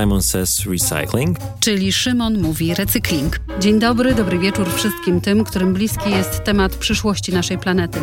[0.00, 1.38] Simon Says Recycling.
[1.60, 3.40] Czyli Szymon mówi recykling.
[3.60, 7.98] Dzień dobry, dobry wieczór wszystkim tym, którym bliski jest temat przyszłości naszej planety.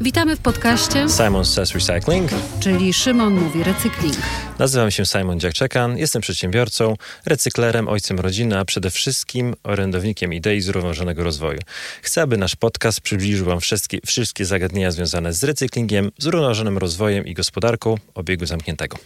[0.00, 2.30] Witamy w podcaście Simon Says Recycling.
[2.60, 4.16] Czyli Szymon mówi recykling.
[4.58, 6.96] Nazywam się Simon Dziakczekan, jestem przedsiębiorcą,
[7.26, 11.58] recyklerem, ojcem rodziny, a przede wszystkim orędownikiem idei zrównoważonego rozwoju.
[12.02, 17.34] Chcę, aby nasz podcast przybliżył Wam wszystkie, wszystkie zagadnienia związane z recyklingiem, zrównoważonym rozwojem i
[17.34, 18.96] gospodarką obiegu zamkniętego.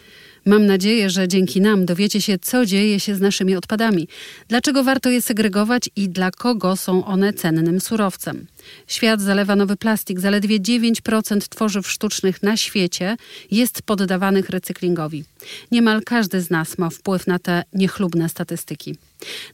[0.48, 4.08] Mam nadzieję, że dzięki nam dowiecie się, co dzieje się z naszymi odpadami,
[4.48, 8.46] dlaczego warto je segregować i dla kogo są one cennym surowcem.
[8.86, 10.20] Świat zalewa nowy plastik.
[10.20, 13.16] Zaledwie 9% tworzyw sztucznych na świecie
[13.50, 15.24] jest poddawanych recyklingowi.
[15.70, 18.96] Niemal każdy z nas ma wpływ na te niechlubne statystyki.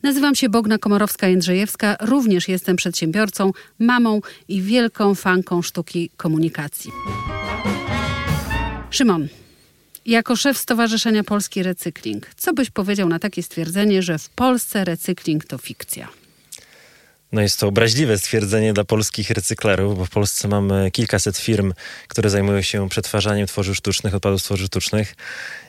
[0.02, 6.90] Nazywam się Bogna Komorowska-Jędrzejewska, również jestem przedsiębiorcą, mamą i wielką fanką sztuki komunikacji.
[8.90, 9.29] Szymon,
[10.06, 15.45] jako szef Stowarzyszenia Polski Recykling, co byś powiedział na takie stwierdzenie, że w Polsce recykling
[15.45, 16.08] to fikcja?
[17.32, 21.73] No jest to obraźliwe stwierdzenie dla polskich recyklerów, bo w Polsce mamy kilkaset firm,
[22.09, 25.14] które zajmują się przetwarzaniem tworzyw sztucznych, odpadów tworzyw sztucznych.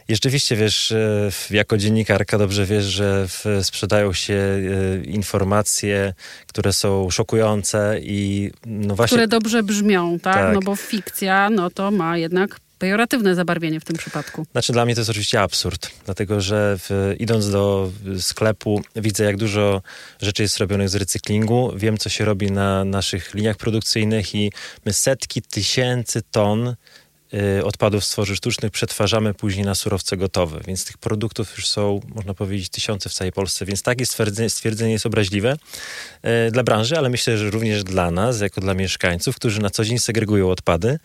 [0.08, 3.28] I rzeczywiście, wiesz, e, jako dziennikarka dobrze wiesz, że
[3.62, 6.14] sprzedają się e, informacje,
[6.48, 9.16] które są szokujące i no właśnie...
[9.16, 10.36] Które dobrze brzmią, tak?
[10.36, 10.54] tak?
[10.54, 14.46] No bo fikcja, no to ma jednak pejoratywne zabarwienie w tym przypadku.
[14.52, 19.38] Znaczy dla mnie to jest oczywiście absurd, dlatego że w, idąc do sklepu widzę jak
[19.38, 19.82] dużo
[20.22, 24.52] rzeczy jest robionych z recyklingu, wiem co się robi na naszych liniach produkcyjnych i
[24.86, 26.76] my setki tysięcy ton
[27.34, 32.34] y, odpadów z sztucznych przetwarzamy później na surowce gotowe, więc tych produktów już są, można
[32.34, 35.58] powiedzieć, tysiące w całej Polsce, więc takie stwierdzenie, stwierdzenie jest obraźliwe
[36.48, 39.86] y, dla branży, ale myślę, że również dla nas, jako dla mieszkańców, którzy na co
[39.86, 41.00] dzień segregują odpady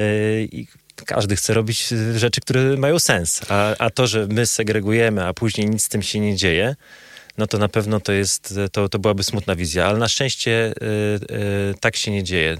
[0.00, 0.66] y, i
[1.04, 3.40] każdy chce robić y, rzeczy, które mają sens.
[3.48, 6.76] A, a to, że my segregujemy, a później nic z tym się nie dzieje,
[7.38, 11.34] no to na pewno to jest, to, to byłaby smutna wizja, ale na szczęście y,
[11.70, 12.56] y, tak się nie dzieje.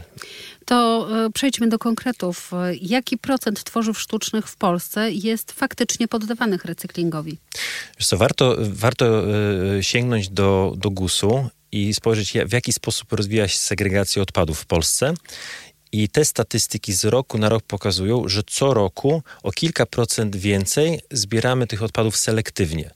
[0.64, 2.50] To przejdźmy do konkretów.
[2.80, 7.38] Jaki procent tworzyw sztucznych w Polsce jest faktycznie poddawanych recyklingowi?
[7.98, 9.22] Wiesz co, warto, warto
[9.80, 15.14] sięgnąć do, do GUS-u i spojrzeć, w jaki sposób rozwija się segregacja odpadów w Polsce
[16.02, 21.00] i te statystyki z roku na rok pokazują, że co roku o kilka procent więcej
[21.10, 22.90] zbieramy tych odpadów selektywnie.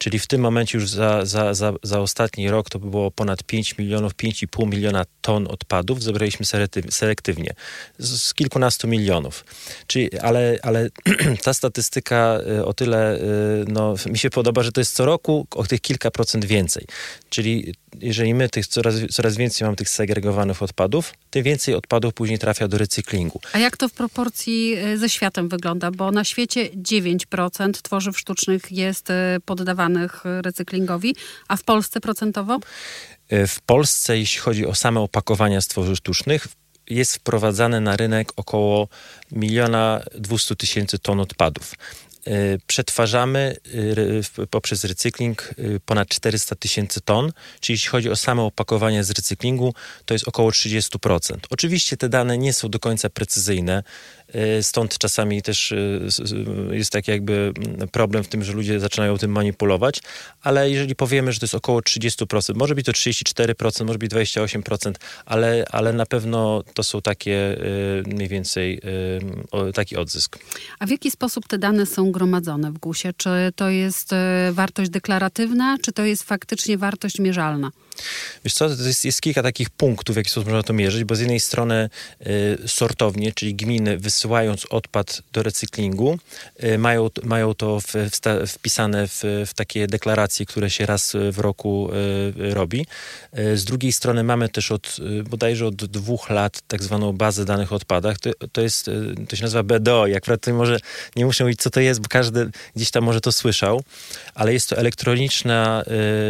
[0.00, 3.78] Czyli w tym momencie już za, za, za, za ostatni rok to było ponad 5
[3.78, 6.46] milionów, 5,5 miliona ton odpadów zebraliśmy
[6.90, 7.54] selektywnie.
[7.98, 9.44] Z, z kilkunastu milionów.
[9.86, 10.88] Czyli, ale, ale
[11.44, 13.20] ta statystyka y, o tyle y,
[13.68, 16.84] no, mi się podoba, że to jest co roku o tych kilka procent więcej.
[17.30, 22.38] Czyli jeżeli my tych coraz, coraz więcej mamy tych segregowanych odpadów, tym więcej odpadów później
[22.38, 23.40] trafia do recyklingu.
[23.52, 25.90] A jak to w proporcji y, ze światem wygląda?
[25.90, 29.08] Bo na świecie 9% tworzyw sztucznych jest
[29.44, 29.89] poddawanych
[30.24, 31.14] recyklingowi,
[31.48, 32.58] a w Polsce procentowo?
[33.28, 36.46] E, w Polsce, jeśli chodzi o same opakowania z tworzyw sztucznych,
[36.90, 38.88] jest wprowadzane na rynek około
[39.32, 41.74] miliona dwustu tysięcy ton odpadów.
[42.26, 43.56] E, przetwarzamy
[44.40, 49.74] e, poprzez recykling ponad 400 tysięcy ton, czyli jeśli chodzi o same opakowania z recyklingu,
[50.04, 51.36] to jest około 30%.
[51.50, 53.82] Oczywiście te dane nie są do końca precyzyjne.
[54.32, 55.76] E, stąd czasami też e,
[56.70, 57.52] jest taki jakby
[57.92, 60.00] problem w tym, że ludzie zaczynają tym manipulować,
[60.42, 64.92] ale jeżeli powiemy, że to jest około 30%, może być to 34%, może być 28%,
[65.24, 67.56] ale, ale na pewno to są takie
[68.06, 68.80] e, mniej więcej
[69.74, 70.38] taki odzysk.
[70.78, 73.14] A w jaki sposób te dane są gromadzone w GUS-ie?
[73.16, 74.10] Czy to jest
[74.52, 77.70] wartość deklaratywna, czy to jest faktycznie wartość mierzalna?
[78.44, 81.14] Wiesz co, to jest, jest kilka takich punktów, w jaki sposób można to mierzyć, bo
[81.14, 81.90] z jednej strony
[82.26, 86.18] y, sortownie, czyli gminy wysyłając odpad do recyklingu,
[86.64, 91.38] y, mają, mają to w, w, wpisane w, w, takie deklaracje, które się raz w
[91.38, 91.90] roku
[92.36, 92.86] y, robi.
[93.38, 97.44] Y, z drugiej strony mamy też od y, bodajże od dwóch lat tak zwaną bazę
[97.44, 98.18] danych o odpadach.
[98.18, 100.06] To, to, jest, y, to się nazywa BDO.
[100.06, 100.78] Jak prawda może
[101.16, 103.82] nie muszę mówić, co to jest, bo każdy gdzieś tam może to słyszał,
[104.34, 105.82] ale jest to elektroniczna,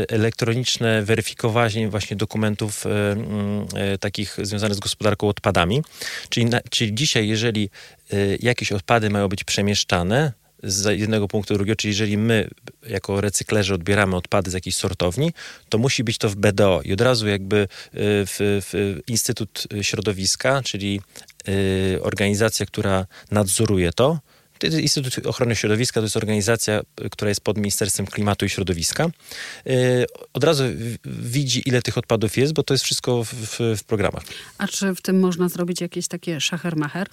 [0.08, 5.82] elektroniczne weryfikowanie właśnie, właśnie dokumentów e, mm, e, takich związanych z gospodarką odpadami.
[6.28, 7.70] Czyli, na, czyli dzisiaj, jeżeli
[8.12, 10.32] e, jakieś odpady mają być przemieszczane,
[10.62, 12.48] z jednego punktu do drugiego, czyli jeżeli my
[12.88, 15.32] jako recyklerzy odbieramy odpady z jakiejś sortowni,
[15.68, 21.00] to musi być to w BDO i od razu jakby w, w Instytut Środowiska, czyli
[22.02, 24.18] organizacja, która nadzoruje to,
[24.62, 26.80] Instytut Ochrony Środowiska to jest organizacja,
[27.10, 29.10] która jest pod Ministerstwem Klimatu i Środowiska.
[29.66, 30.64] Y, od razu
[31.04, 34.22] widzi, ile tych odpadów jest, bo to jest wszystko w, w, programach.
[34.58, 37.08] A czy w tym można zrobić jakieś takie szachermacher?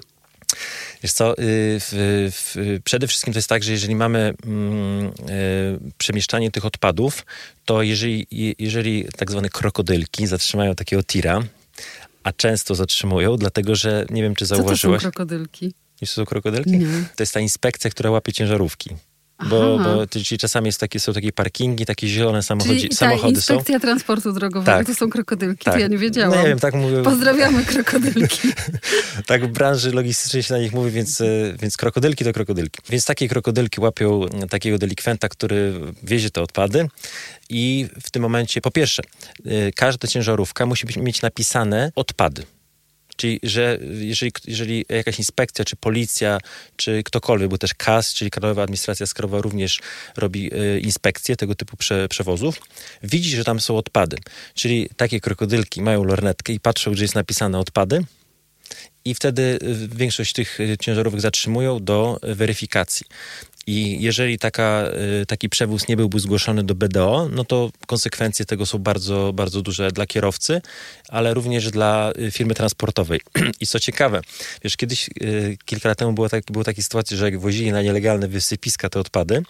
[1.03, 1.35] Wiesz co, y,
[1.79, 1.91] w,
[2.31, 5.11] w, przede wszystkim to jest tak, że jeżeli mamy mm, y,
[5.97, 7.25] przemieszczanie tych odpadów,
[7.65, 8.27] to jeżeli,
[8.59, 11.43] jeżeli tak zwane krokodylki zatrzymają takiego tira,
[12.23, 15.01] a często zatrzymują, dlatego że nie wiem, czy zauważyłaś.
[15.01, 15.73] Co to są krokodylki?
[16.01, 16.79] Nie są krokodylki?
[17.15, 18.89] To jest ta inspekcja, która łapie ciężarówki.
[19.49, 23.39] Bo, bo czyli czasami jest takie, są takie parkingi, takie zielone samochodzi, czyli samochody ta
[23.39, 23.79] inspekcja są.
[23.79, 24.87] transportu drogowego Tak.
[24.87, 25.73] to są krokodylki, Tak.
[25.73, 26.35] to ja nie wiedziałam.
[26.35, 27.01] No nie wiem, tak mówię.
[27.03, 28.47] Pozdrawiamy krokodylki.
[29.25, 31.25] tak w branży logistycznej się na nich mówi, więc, e,
[31.61, 32.81] więc krokodylki to krokodylki.
[32.89, 35.73] Więc takie krokodylki łapią takiego delikwenta, który
[36.03, 36.87] wiezie te odpady
[37.49, 39.03] i w tym momencie, po pierwsze,
[39.45, 42.43] e, każda ciężarówka musi być, mieć napisane odpady.
[43.17, 46.37] Czyli, że jeżeli, jeżeli jakaś inspekcja, czy policja,
[46.75, 49.79] czy ktokolwiek, bo też KAS, czyli Krajowa Administracja Skarbowa również
[50.17, 52.61] robi e, inspekcję tego typu prze, przewozów,
[53.03, 54.17] widzi, że tam są odpady.
[54.53, 58.03] Czyli takie krokodylki mają lornetkę i patrzą, gdzie jest napisane odpady
[59.05, 63.05] i wtedy y, większość tych y, ciężarówek zatrzymują do weryfikacji.
[63.67, 64.85] I jeżeli taka,
[65.21, 69.61] y, taki przewóz nie byłby zgłoszony do BDO, no to konsekwencje tego są bardzo, bardzo
[69.61, 70.61] duże dla kierowcy,
[71.09, 73.21] ale również dla y, firmy transportowej.
[73.61, 74.21] I co ciekawe,
[74.63, 76.29] wiesz, kiedyś, y, kilka lat temu było,
[76.63, 79.43] tak, sytuacje, że jak wozili na nielegalne wysypiska te odpady,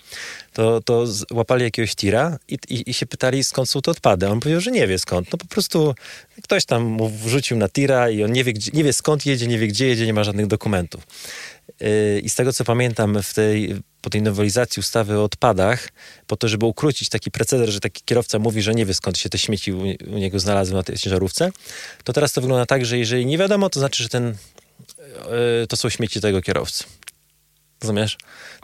[0.53, 4.27] to, to łapali jakiegoś tira i, i, i się pytali, skąd są te odpady.
[4.27, 5.31] On powiedział, że nie wie skąd.
[5.31, 5.95] No po prostu
[6.43, 9.47] ktoś tam mu wrzucił na tira i on nie wie, gdzie, nie wie skąd jedzie,
[9.47, 11.07] nie wie gdzie jedzie, nie ma żadnych dokumentów.
[12.23, 13.75] I z tego, co pamiętam, w tej,
[14.07, 15.89] po tej nowelizacji ustawy o odpadach,
[16.27, 19.29] po to, żeby ukrócić taki preceder, że taki kierowca mówi, że nie wie skąd się
[19.29, 21.51] te śmieci u, niego znalazły na tej ciężarówce,
[22.03, 24.35] to teraz to wygląda tak, że jeżeli nie wiadomo, to znaczy, że ten,
[25.61, 26.83] yy, to są śmieci tego kierowcy.
[27.81, 28.17] Rozumiesz?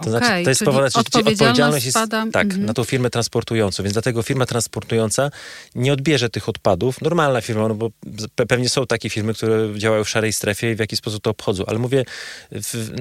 [0.04, 2.66] To znaczy, Okej, to jest że odpowiedzialność odpowiedzialność jest spada- tak, mhm.
[2.66, 5.32] na tą firmę transportującą, więc dlatego firma transportująca
[5.76, 7.02] nie odbierze tych odpadów.
[7.02, 7.90] Normalna firma, no bo
[8.36, 11.30] pe- pewnie są takie firmy, które działają w szarej strefie i w jakiś sposób to
[11.30, 12.06] obchodzą, ale mówię,
[12.52, 12.92] w,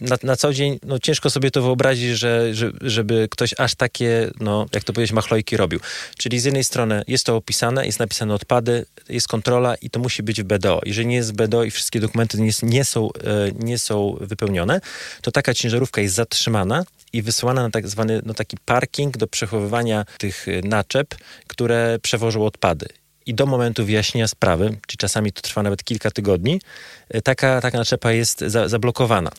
[0.00, 4.30] na, na co dzień no, ciężko sobie to wyobrazić, że, że, żeby ktoś aż takie,
[4.40, 5.80] no, jak to powiedzieć, machlojki robił.
[6.18, 10.22] Czyli z jednej strony jest to opisane, jest napisane odpady, jest kontrola i to musi
[10.22, 10.80] być w BDO.
[10.86, 14.80] Jeżeli nie jest w BDO i wszystkie dokumenty nie, nie, są, e, nie są wypełnione,
[15.22, 20.04] to taka ciężarówka jest zatrzymana i wysyłana na tak zwany no, taki parking do przechowywania
[20.18, 21.14] tych y, naczep,
[21.46, 22.86] które przewożą odpady.
[23.26, 26.60] I do momentu wyjaśnienia sprawy, czyli czasami to trwa nawet kilka tygodni,
[27.14, 29.30] y, taka, taka naczepa jest za, zablokowana.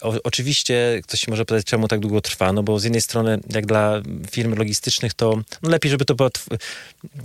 [0.00, 3.66] O, oczywiście ktoś może pytać, czemu tak długo trwa, no bo z jednej strony, jak
[3.66, 6.30] dla firm logistycznych, to no lepiej, żeby to było.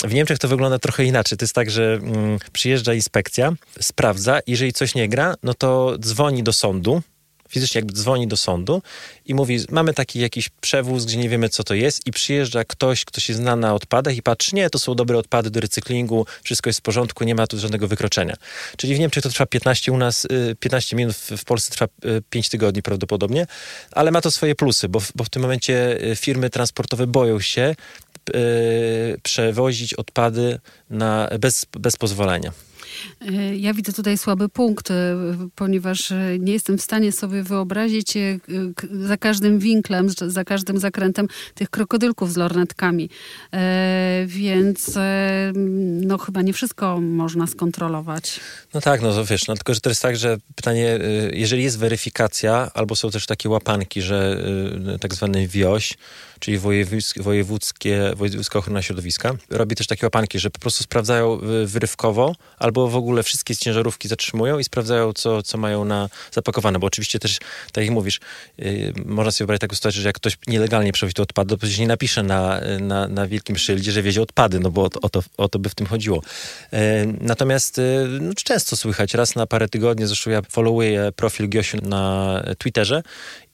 [0.04, 1.38] W Niemczech to wygląda trochę inaczej.
[1.38, 6.44] To jest tak, że mm, przyjeżdża inspekcja, sprawdza, jeżeli coś nie gra, no to dzwoni
[6.44, 7.02] do sądu,
[7.50, 8.82] fizycznie jakby dzwoni do sądu
[9.26, 13.06] i mówi, mamy taki jakiś przewóz, gdzie nie wiemy, co to jest i przyjeżdża ktoś,
[13.06, 16.70] kto się zna na odpadach i patrzy, nie, to są dobre odpady do recyklingu, wszystko
[16.70, 18.36] jest w porządku, nie ma tu żadnego wykroczenia.
[18.78, 22.22] Czyli w Niemczech to trwa 15, u nas y, 15 minut, w Polsce trwa y,
[22.30, 23.48] 5 tygodni prawdopodobnie,
[23.92, 27.40] ale ma to swoje plusy, bo w, bo w tym momencie y, firmy transportowe boją
[27.40, 27.76] się
[28.36, 30.60] y, przewozić odpady
[30.90, 32.52] na, bez, bez pozwolenia.
[33.22, 35.16] E, Ja widzę tutaj słaby punkt, e,
[35.56, 38.14] ponieważ e, nie jestem w stanie sobie wyobrazić
[38.92, 43.10] za każdym winklem, za każdym zakrętem tych krokodylków z lornetkami.
[44.26, 44.98] Więc
[46.02, 48.40] no chyba nie wszystko można skontrolować.
[48.74, 51.00] No tak, no wiesz, no tylko, że to jest tak, że pytanie,
[51.34, 54.44] jeżeli jest weryfikacja, albo są też takie łapanki, że
[55.02, 55.98] tak zwany WIOŚ,
[56.40, 62.36] czyli wojewódzkie, wojewódzka ochrona środowiska, robi też takie łapanki, że po prostu sprawdzają y, wyrywkowo,
[62.58, 67.20] albo w ogóle wszystkie ciężarówki zatrzymują i sprawdzają, co, co mają na zapakowane, bo oczywiście
[67.20, 67.38] też,
[67.72, 68.20] tak jak mówisz,
[68.60, 71.80] y, można sobie wyobrazić taką sytuację, że jak ktoś nielegalnie przewozi te odpady, to przecież
[71.80, 75.24] nie napisze na, na, na wielkim szyldzie, że wiezie odpady, no bo o, o, to,
[75.38, 76.22] o to by w tym chodziło.
[76.74, 77.82] E, Natomiast e,
[78.22, 83.04] no, często słychać, raz na parę tygodni, zresztą ja followuję profil Giosiu na Twitterze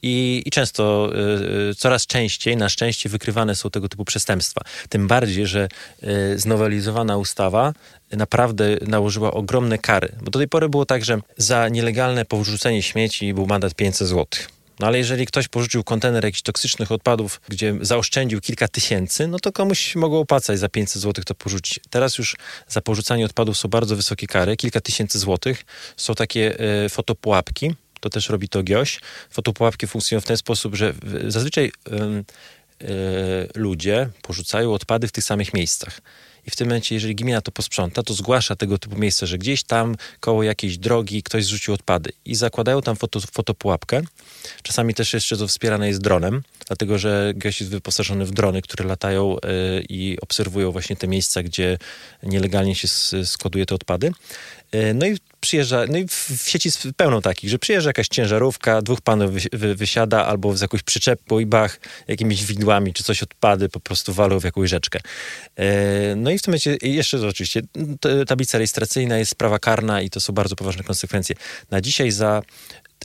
[0.02, 4.60] i, i często, e, e, coraz częściej, na szczęście wykrywane są tego typu przestępstwa.
[4.88, 5.68] Tym bardziej, że
[6.02, 7.72] e, znowelizowana ustawa
[8.12, 10.12] naprawdę nałożyła ogromne kary.
[10.22, 14.48] Bo do tej pory było tak, że za nielegalne porzucenie śmieci był mandat 500 złotych.
[14.80, 19.52] No ale jeżeli ktoś porzucił kontener jakichś toksycznych odpadów, gdzie zaoszczędził kilka tysięcy, no to
[19.52, 21.80] komuś mogło opłacać za 500 złotych to porzucić.
[21.90, 22.36] Teraz już
[22.68, 25.64] za porzucanie odpadów są bardzo wysokie kary, kilka tysięcy złotych.
[25.96, 29.00] Są takie e, fotopułapki, to też robi to GIOŚ.
[29.30, 30.94] Fotopułapki funkcjonują w ten sposób, że
[31.28, 32.88] zazwyczaj e,
[33.54, 36.00] ludzie porzucają odpady w tych samych miejscach.
[36.46, 39.62] I w tym momencie, jeżeli gmina to posprząta, to zgłasza tego typu miejsce, że gdzieś
[39.62, 44.02] tam koło jakiejś drogi ktoś zrzucił odpady i zakładają tam foto, fotopułapkę.
[44.62, 48.84] Czasami też jeszcze to wspierane jest dronem, dlatego że gość jest wyposażony w drony, które
[48.84, 49.40] latają y,
[49.88, 51.78] i obserwują właśnie te miejsca, gdzie
[52.22, 54.12] nielegalnie się s- składuje te odpady.
[54.74, 58.82] Y, No i przyjeżdża, no i w, w sieci pełno takich, że przyjeżdża jakaś ciężarówka,
[58.82, 63.22] dwóch panów wy, wy, wysiada albo z jakąś przyczepą i bach, jakimiś widłami czy coś
[63.22, 65.00] odpady po prostu walą w jakąś rzeczkę.
[65.56, 67.62] E, no i w tym momencie jeszcze to oczywiście
[68.26, 71.36] tablica rejestracyjna jest sprawa karna i to są bardzo poważne konsekwencje.
[71.70, 72.42] Na dzisiaj za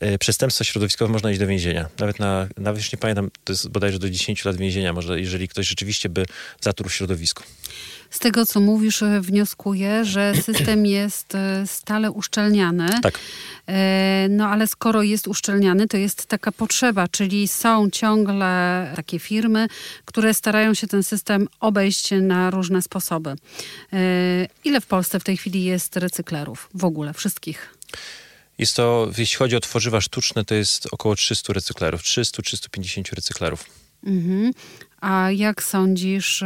[0.02, 1.90] e, przestępstwo środowiskowe można iść do więzienia.
[2.00, 5.48] Nawet na, nawet już nie pamiętam, to jest bodajże do 10 lat więzienia, może, jeżeli
[5.48, 6.26] ktoś rzeczywiście by
[6.62, 7.44] zatruł środowisko.
[8.10, 12.90] Z tego, co mówisz, e, wnioskuję, że system jest e, stale uszczelniany.
[13.02, 13.20] Tak.
[14.30, 19.68] No ale skoro jest uszczelniany, to jest taka potrzeba, czyli są ciągle takie firmy,
[20.06, 23.36] które starają się ten system obejść na różne sposoby.
[24.64, 26.70] Ile w Polsce w tej chwili jest recyklerów?
[26.74, 27.78] W ogóle, wszystkich?
[28.62, 32.02] Jest to, jeśli chodzi o tworzywa sztuczne, to jest około 300 recyklerów.
[32.02, 33.66] 300-350 recyklerów.
[34.06, 34.52] Mhm.
[35.02, 36.46] A jak sądzisz, y,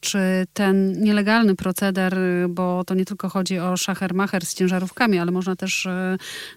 [0.00, 0.18] czy
[0.52, 5.56] ten nielegalny proceder, y, bo to nie tylko chodzi o szachermacher z ciężarówkami, ale można
[5.56, 5.90] też y,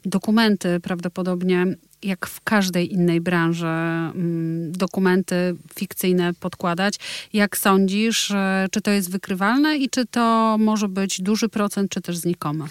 [0.05, 1.65] dokumenty prawdopodobnie,
[2.03, 6.95] jak w każdej innej branży, mm, dokumenty fikcyjne podkładać.
[7.33, 8.33] Jak sądzisz,
[8.71, 12.65] czy to jest wykrywalne i czy to może być duży procent, czy też znikomy?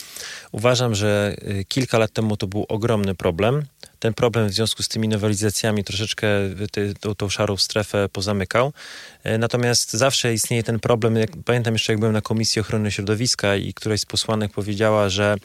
[0.53, 1.37] Uważam, że
[1.69, 3.63] kilka lat temu to był ogromny problem
[4.03, 6.27] ten problem w związku z tymi nowelizacjami troszeczkę
[6.73, 8.73] ty, tą, tą szarą strefę pozamykał.
[9.25, 11.17] E, natomiast zawsze istnieje ten problem.
[11.17, 15.37] Jak, pamiętam jeszcze, jak byłem na Komisji Ochrony Środowiska i któraś z posłanek powiedziała, że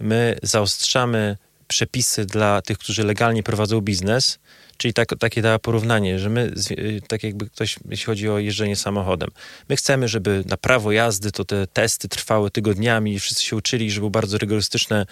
[0.00, 1.36] my zaostrzamy
[1.68, 4.38] przepisy dla tych, którzy legalnie prowadzą biznes,
[4.76, 8.76] Czyli tak, takie dała porównanie, że my, y, tak jakby ktoś, jeśli chodzi o jeżdżenie
[8.76, 9.30] samochodem,
[9.68, 14.00] my chcemy, żeby na prawo jazdy to te testy trwały tygodniami, wszyscy się uczyli, że
[14.00, 15.06] były bardzo rygorystyczne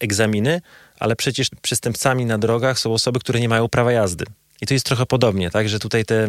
[0.00, 0.60] egzaminy,
[0.98, 4.24] ale przecież przestępcami na drogach są osoby, które nie mają prawa jazdy.
[4.60, 6.28] I to jest trochę podobnie, tak, że tutaj te,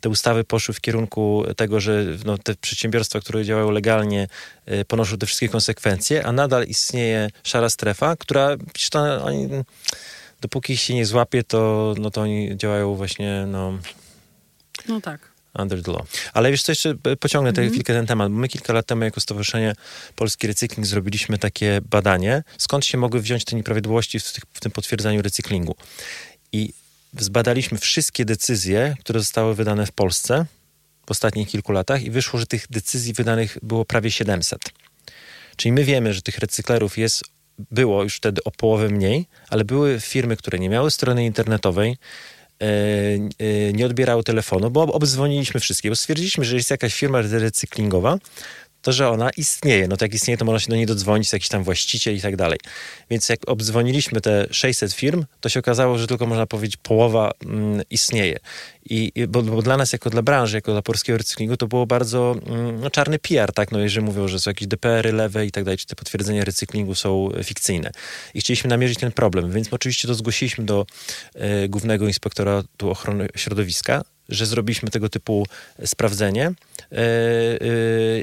[0.00, 4.28] te ustawy poszły w kierunku tego, że no, te przedsiębiorstwa, które działają legalnie,
[4.68, 8.56] y, ponoszą te wszystkie konsekwencje, a nadal istnieje szara strefa, która
[8.90, 9.48] to, oni,
[10.40, 13.78] dopóki się nie złapie, to, no, to oni działają właśnie, no...
[14.88, 15.32] No tak.
[15.58, 16.06] Under the law.
[16.32, 17.72] Ale wiesz co, jeszcze pociągnę mm -hmm.
[17.72, 19.74] chwilkę ten temat, bo my kilka lat temu jako Stowarzyszenie
[20.16, 25.22] Polski Recykling zrobiliśmy takie badanie, skąd się mogły wziąć te nieprawidłowości w, w tym potwierdzaniu
[25.22, 25.74] recyklingu.
[26.52, 26.72] I
[27.18, 30.46] zbadaliśmy wszystkie decyzje, które zostały wydane w Polsce
[31.06, 34.60] w ostatnich kilku latach i wyszło, że tych decyzji wydanych było prawie 700.
[35.56, 37.24] Czyli my wiemy, że tych recyklerów jest
[37.70, 41.96] było już wtedy o połowę mniej, ale były firmy, które nie miały strony internetowej,
[42.62, 42.66] e,
[43.38, 48.18] e, nie odbierały telefonu, bo obdzwoniliśmy wszystkie, bo stwierdziliśmy, że jest jakaś firma recyklingowa,
[48.82, 49.88] to, że ona istnieje.
[49.88, 52.36] No to jak istnieje, to można się do niej dodzwonić, jakiś tam właściciel i tak
[52.36, 52.58] dalej.
[53.10, 57.82] Więc jak obdzwoniliśmy te 600 firm, to się okazało, że tylko można powiedzieć połowa mm,
[57.90, 58.38] istnieje.
[58.90, 62.36] I, bo, bo, dla nas, jako dla branży, jako dla polskiego recyklingu, to było bardzo
[62.46, 63.72] mm, no, czarny PR, tak?
[63.72, 66.94] No, jeżeli mówią, że są jakieś DPR-y lewe i tak dalej, czy te potwierdzenia recyklingu
[66.94, 67.90] są fikcyjne.
[68.34, 70.86] I chcieliśmy namierzyć ten problem, więc oczywiście to zgłosiliśmy do
[71.34, 75.46] e, Głównego Inspektoratu Ochrony Środowiska, że zrobiliśmy tego typu
[75.84, 77.04] sprawdzenie e, e,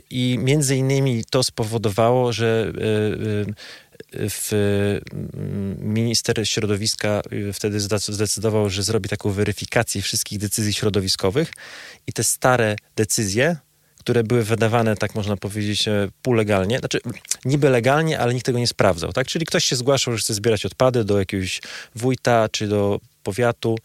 [0.10, 3.70] i między innymi to spowodowało, że e,
[4.14, 4.52] w
[5.80, 7.22] minister środowiska
[7.54, 11.52] wtedy zdecydował, że zrobi taką weryfikację wszystkich decyzji środowiskowych
[12.08, 13.56] i te stare decyzje,
[14.00, 15.86] które były wydawane, tak można powiedzieć,
[16.22, 17.00] półlegalnie, znaczy
[17.46, 19.28] niby legalnie, ale nikt tego nie sprawdzał, tak?
[19.28, 21.62] Czyli ktoś się zgłaszał, że chce zbierać odpady do jakiegoś
[21.96, 23.78] wójta czy do powiatu,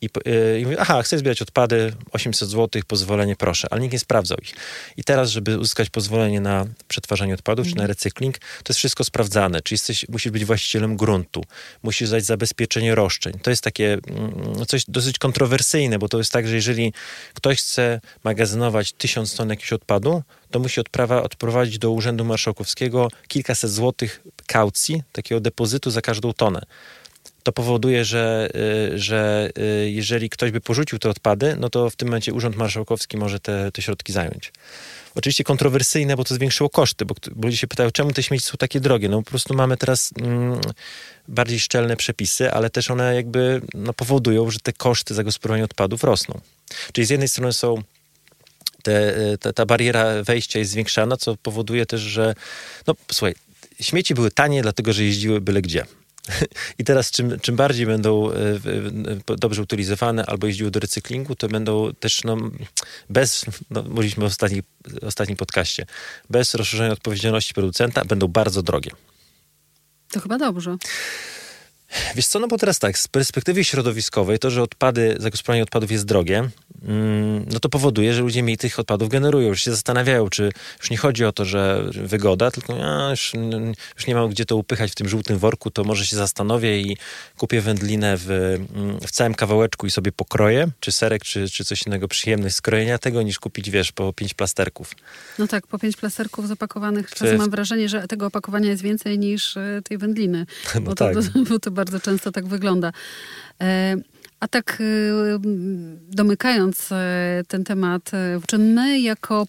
[0.00, 3.98] i, yy, i mówi, aha, chcę zbierać odpady, 800 zł, pozwolenie proszę, ale nikt nie
[3.98, 4.54] sprawdzał ich.
[4.96, 7.88] I teraz, żeby uzyskać pozwolenie na przetwarzanie odpadów, czy na mhm.
[7.88, 9.60] recykling, to jest wszystko sprawdzane.
[9.60, 11.44] Czy jesteś, musisz być właścicielem gruntu,
[11.82, 13.32] musisz zdać zabezpieczenie roszczeń.
[13.42, 16.92] To jest takie mm, coś dosyć kontrowersyjne, bo to jest tak, że jeżeli
[17.34, 23.70] ktoś chce magazynować tysiąc ton jakiegoś odpadu, to musi odprawa, odprowadzić do Urzędu Marszałkowskiego kilkaset
[23.70, 26.62] złotych kaucji, takiego depozytu za każdą tonę
[27.46, 28.48] to powoduje, że,
[28.94, 32.56] y, że y, jeżeli ktoś by porzucił te odpady, no to w tym momencie Urząd
[32.56, 34.52] Marszałkowski może te, te środki zająć.
[35.14, 38.56] Oczywiście kontrowersyjne, bo to zwiększyło koszty, bo, bo ludzie się pytają, czemu te śmieci są
[38.58, 39.08] takie drogie?
[39.08, 40.60] No po prostu mamy teraz mm,
[41.28, 46.40] bardziej szczelne przepisy, ale też one jakby no, powodują, że te koszty zagospodarowania odpadów rosną.
[46.92, 47.82] Czyli z jednej strony są
[48.82, 52.34] te, ta, ta bariera wejścia jest zwiększana, co powoduje też, że
[52.86, 53.34] no słuchaj,
[53.80, 55.86] śmieci były tanie, dlatego że jeździły byle gdzie.
[56.78, 58.34] I teraz czym, czym bardziej będą e,
[59.36, 62.36] dobrze utylizowane albo jeździły do recyklingu, to będą też no,
[63.10, 64.62] bez, no, mówiliśmy w ostatnim,
[65.02, 65.86] ostatnim podcaście,
[66.30, 68.90] bez rozszerzenia odpowiedzialności producenta, będą bardzo drogie.
[70.12, 70.76] To chyba dobrze.
[72.14, 76.04] Wiesz co, no bo teraz tak, z perspektywy środowiskowej, to, że odpady, zagospodarowanie odpadów jest
[76.04, 76.48] drogie,
[76.84, 80.90] mm, no to powoduje, że ludzie mniej tych odpadów generują, już się zastanawiają, czy już
[80.90, 83.32] nie chodzi o to, że wygoda, tylko a, już,
[83.96, 86.96] już nie mam gdzie to upychać w tym żółtym worku, to może się zastanowię i
[87.38, 91.86] kupię wędlinę w, mm, w całym kawałeczku i sobie pokroję, czy serek, czy, czy coś
[91.86, 94.92] innego, przyjemność skrojenia tego, niż kupić, wiesz, po pięć plasterków.
[95.38, 99.56] No tak, po pięć plasterków zapakowanych, czasem mam wrażenie, że tego opakowania jest więcej niż
[99.56, 100.46] e, tej wędliny.
[100.74, 101.14] No bo, tak.
[101.14, 102.92] to, bo to bardzo często tak wygląda.
[103.60, 103.96] E,
[104.40, 105.38] a tak e,
[106.08, 108.10] domykając e, ten temat,
[108.46, 109.46] czy my jako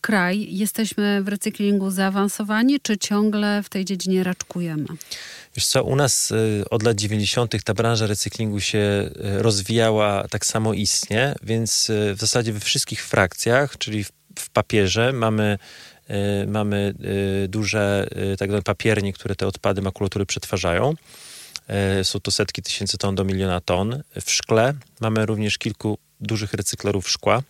[0.00, 4.86] kraj jesteśmy w recyklingu zaawansowani, czy ciągle w tej dziedzinie raczkujemy?
[5.56, 6.32] Wiesz co, u nas
[6.70, 7.64] od lat 90.
[7.64, 14.04] ta branża recyklingu się rozwijała, tak samo istnie, więc w zasadzie we wszystkich frakcjach, czyli
[14.04, 15.58] w, w papierze mamy
[16.46, 16.94] mamy
[17.48, 20.94] duże tak zwane papiernie, które te odpady makulatury przetwarzają.
[21.68, 24.02] E, są to setki tysięcy ton do miliona ton.
[24.24, 27.42] W szkle mamy również kilku dużych recyklerów szkła,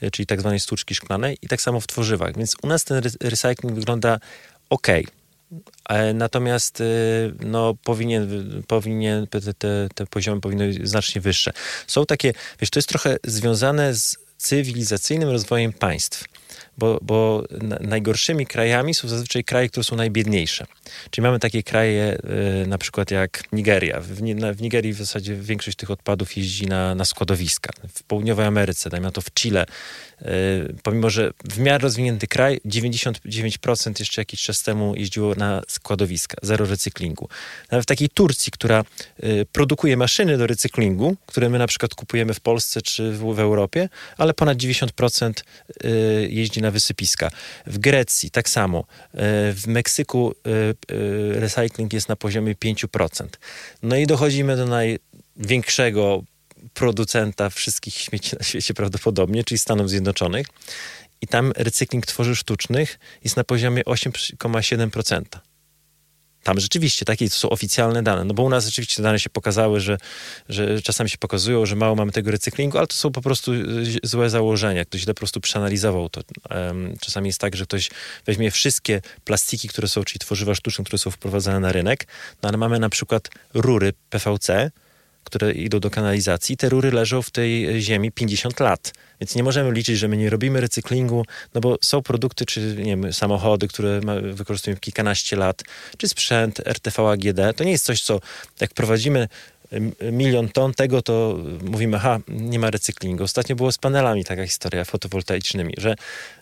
[0.00, 2.36] e, czyli tak zwanej stłuczki szklanej i tak samo w tworzywach.
[2.36, 4.18] Więc u nas ten recycling wygląda
[4.70, 4.86] ok.
[5.88, 6.82] E, natomiast
[7.40, 8.28] no, powinien,
[8.66, 11.52] powinien te, te, te poziomy powinny być znacznie wyższe.
[11.86, 16.24] Są takie, wiesz, to jest trochę związane z cywilizacyjnym rozwojem państw
[16.80, 17.44] bo, bo
[17.80, 20.66] najgorszymi krajami są zazwyczaj kraje, które są najbiedniejsze.
[21.10, 22.18] Czyli mamy takie kraje
[22.64, 24.00] y, na przykład jak Nigeria.
[24.00, 24.06] W,
[24.56, 27.72] w, Nigerii w zasadzie większość tych odpadów jeździ na, na składowiska.
[27.94, 29.66] W południowej Ameryce, dajmy to w Chile,
[30.22, 36.36] Y, pomimo że w miarę rozwinięty kraj, 99% jeszcze jakiś czas temu jeździło na składowiska,
[36.42, 37.28] zero recyklingu.
[37.70, 38.84] Nawet w takiej Turcji, która
[39.24, 43.38] y, produkuje maszyny do recyklingu, które my na przykład kupujemy w Polsce czy w, w
[43.38, 45.32] Europie, ale ponad 90%
[45.84, 47.30] y, jeździ na wysypiska.
[47.66, 48.84] W Grecji tak samo.
[49.54, 50.34] W Meksyku
[51.32, 53.26] recykling jest na poziomie 5%.
[53.82, 56.22] No i dochodzimy do największego
[56.74, 60.46] producenta wszystkich śmieci na świecie prawdopodobnie, czyli Stanów Zjednoczonych.
[61.20, 65.22] I tam recykling tworzyw sztucznych jest na poziomie 8,7%.
[66.42, 68.24] Tam rzeczywiście takie są oficjalne dane.
[68.24, 69.98] No bo u nas rzeczywiście dane się pokazały, że,
[70.48, 73.52] że czasami się pokazują, że mało mamy tego recyklingu, ale to są po prostu
[74.02, 74.84] złe założenia.
[74.84, 76.20] Ktoś źle po prostu przeanalizował to.
[77.00, 77.90] Czasami jest tak, że ktoś
[78.26, 82.06] weźmie wszystkie plastiki, które są, czyli tworzywa sztuczne, które są wprowadzane na rynek,
[82.42, 84.70] no ale mamy na przykład rury PVC,
[85.24, 88.92] które idą do kanalizacji, te rury leżą w tej ziemi 50 lat.
[89.20, 92.96] Więc nie możemy liczyć, że my nie robimy recyklingu, no bo są produkty, czy nie
[92.96, 94.00] wiem, samochody, które
[94.32, 95.62] wykorzystujemy kilkanaście lat,
[95.98, 97.56] czy sprzęt RTV AGD.
[97.56, 98.20] To nie jest coś, co
[98.60, 99.28] jak prowadzimy
[100.12, 103.24] milion ton tego, to mówimy, aha, nie ma recyklingu.
[103.24, 105.94] Ostatnio było z panelami taka historia fotowoltaicznymi, że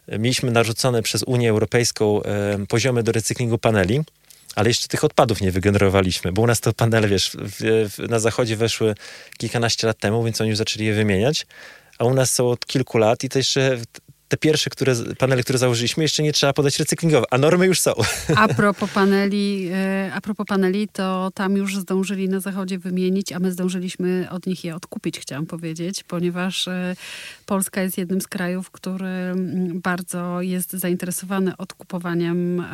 [0.08, 4.00] mieliśmy narzucone przez Unię Europejską e, poziomy do recyklingu paneli,
[4.58, 8.18] ale jeszcze tych odpadów nie wygenerowaliśmy, bo u nas to panele, wiesz, w, w, na
[8.18, 8.94] zachodzie weszły
[9.36, 11.46] kilkanaście lat temu, więc oni już zaczęli je wymieniać,
[11.98, 13.78] a u nas są od kilku lat i to jeszcze
[14.28, 17.92] te pierwsze które, panele, które założyliśmy, jeszcze nie trzeba podać recyklingowe, a normy już są.
[18.36, 23.38] A propos paneli, e, a propos paneli, to tam już zdążyli na zachodzie wymienić, a
[23.38, 26.96] my zdążyliśmy od nich je odkupić, chciałam powiedzieć, ponieważ e,
[27.46, 32.64] Polska jest jednym z krajów, który mm, bardzo jest zainteresowany odkupowaniem e,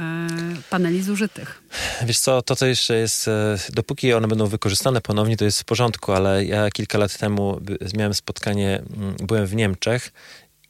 [0.71, 1.63] paneli zużytych.
[2.07, 3.31] Wiesz co, to co jeszcze jest,
[3.73, 7.61] dopóki one będą wykorzystane ponownie, to jest w porządku, ale ja kilka lat temu
[7.95, 10.13] miałem spotkanie, mm, byłem w Niemczech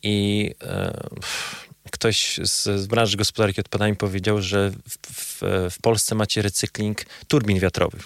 [0.05, 0.93] i e,
[1.91, 8.05] ktoś z, branży gospodarki odpadami powiedział, że w, w, w, Polsce macie recykling turbin wiatrowych.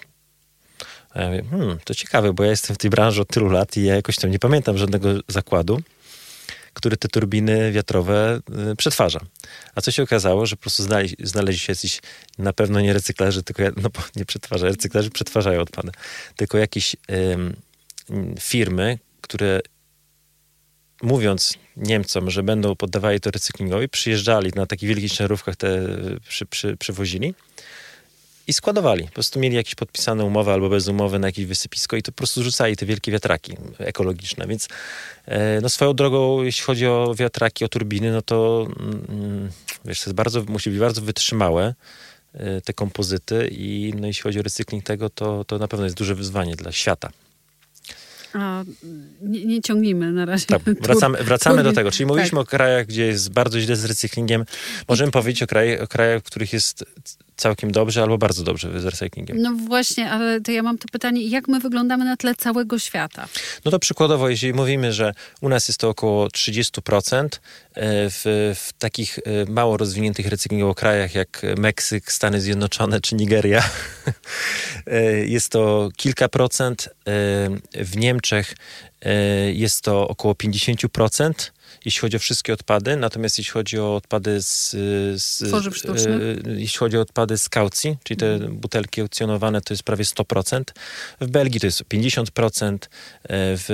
[1.10, 3.76] A ja mówię, hmm, to ciekawe, bo ja jestem w tej branży od tylu lat
[3.76, 5.80] i ja jakoś tam nie pamiętam żadnego zakładu,
[6.74, 8.40] który te turbiny wiatrowe
[8.72, 9.20] y, przetwarza.
[9.74, 12.00] A co się okazało, że po prostu znaleźli, znaleźli się jacyś,
[12.38, 15.90] na pewno nie recyklerzy, tylko, no nie przetwarza, recyklerzy przetwarzają odpady,
[16.36, 16.96] tylko jakieś
[18.40, 19.60] firmy, które
[21.02, 25.80] mówiąc Niemcom, że będą poddawali to recyklingowi, przyjeżdżali na takich wielkich ciężarówkach, te
[26.28, 27.34] przy, przy, przywozili
[28.46, 29.04] i składowali.
[29.04, 32.16] Po prostu mieli jakieś podpisane umowy albo bez umowy na jakieś wysypisko i to po
[32.16, 34.46] prostu rzucali te wielkie wiatraki ekologiczne.
[34.46, 34.68] Więc
[35.26, 39.50] e, no swoją drogą, jeśli chodzi o wiatraki, o turbiny, no to mm,
[39.84, 41.74] wiesz, to jest bardzo, musi być bardzo wytrzymałe
[42.34, 45.96] e, te kompozyty i no, jeśli chodzi o recykling tego, to, to na pewno jest
[45.96, 47.10] duże wyzwanie dla świata.
[48.34, 48.64] A,
[49.22, 50.46] nie, nie ciągnijmy na razie.
[50.46, 51.90] Tak, wracamy, wracamy do tego.
[51.90, 52.48] Czyli mówiliśmy tak.
[52.48, 54.44] o krajach, gdzie jest bardzo źle z recyklingiem.
[54.88, 55.12] Możemy I...
[55.12, 56.84] powiedzieć o, kraj, o krajach, w których jest
[57.38, 59.42] całkiem dobrze albo bardzo dobrze z recyklingiem.
[59.42, 63.28] No właśnie, ale to ja mam to pytanie, jak my wyglądamy na tle całego świata?
[63.64, 67.30] No to przykładowo, jeśli mówimy, że u nas jest to około 30%, e,
[68.10, 73.62] w, w takich e, mało rozwiniętych recyklingowo krajach jak Meksyk, Stany Zjednoczone czy Nigeria
[74.86, 76.88] e, jest to kilka procent.
[77.74, 78.54] W Niemczech
[79.52, 81.32] jest to około 50%
[81.84, 84.70] jeśli chodzi o wszystkie odpady, natomiast jeśli chodzi o odpady z...
[85.22, 86.20] z Tworzyw sztucznych?
[86.46, 88.56] E, jeśli chodzi o odpady z kaucji, czyli te mhm.
[88.56, 90.62] butelki aukcjonowane, to jest prawie 100%.
[91.20, 92.88] W Belgii to jest 50%, e,
[93.28, 93.70] w,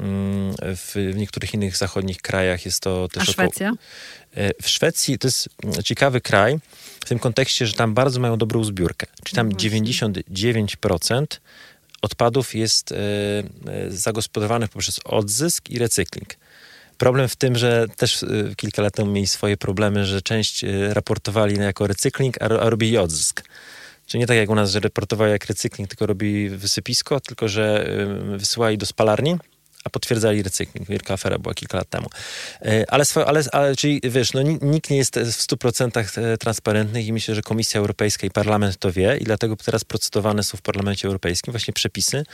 [0.00, 3.68] mm, w, niektórych innych zachodnich krajach jest to też A Szwecja?
[3.68, 5.48] Około, w Szwecji to jest
[5.84, 6.58] ciekawy kraj
[7.00, 9.06] w tym kontekście, że tam bardzo mają dobrą zbiórkę.
[9.24, 11.26] Czyli tam no 99%
[12.02, 12.96] odpadów jest e,
[13.88, 16.34] zagospodarowanych poprzez odzysk i recykling.
[16.98, 20.94] Problem w tym, że też y, kilka lat temu mieli swoje problemy, że część y,
[20.94, 23.44] raportowali jako recykling, a, a robili odzysk.
[24.06, 27.90] Czyli nie tak jak u nas, że raportowali jak recykling, tylko robili wysypisko, tylko że
[28.34, 29.38] y, wysyłali do spalarni
[29.84, 30.88] a potwierdzali recykling.
[30.88, 32.08] Wielka afera była kilka lat temu.
[32.62, 37.12] E, ale, ale, ale czyli wiesz, no, nikt nie jest w 100% e, transparentny i
[37.12, 41.08] myślę, że Komisja Europejska i Parlament to wie i dlatego teraz procedowane są w Parlamencie
[41.08, 42.24] Europejskim właśnie przepisy,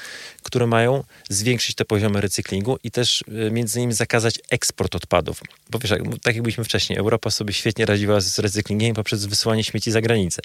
[0.43, 5.41] które mają zwiększyć te poziomy recyklingu i też e, między innymi zakazać eksport odpadów.
[5.71, 5.91] Bo wiesz,
[6.23, 10.43] tak jak byliśmy wcześniej, Europa sobie świetnie radziła z recyklingiem poprzez wysyłanie śmieci za granicę.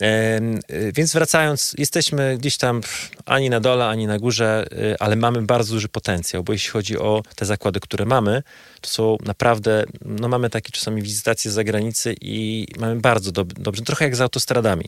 [0.00, 2.80] Y, więc wracając, jesteśmy gdzieś tam
[3.26, 6.98] ani na dole, ani na górze, y, ale mamy bardzo duży potencjał, bo jeśli chodzi
[6.98, 8.42] o te zakłady, które mamy,
[8.80, 13.82] to są naprawdę, no mamy takie czasami wizytacje z zagranicy i mamy bardzo dob dobrze,
[13.82, 14.84] trochę jak z autostradami.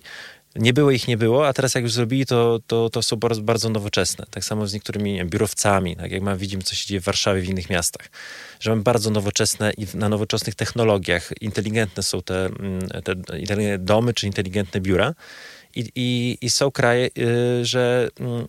[0.57, 3.43] Nie było ich, nie było, a teraz jak już zrobili, to, to, to są bardzo,
[3.43, 4.27] bardzo nowoczesne.
[4.31, 7.40] Tak samo z niektórymi wiem, biurowcami, tak jak my widzimy, co się dzieje w Warszawie,
[7.40, 8.11] w innych miastach.
[8.61, 14.14] Że mamy bardzo nowoczesne i na nowoczesnych technologiach inteligentne są te, mm, te inteligentne domy
[14.14, 15.14] czy inteligentne biura.
[15.77, 18.49] I, i, i są kraje, y, że mm,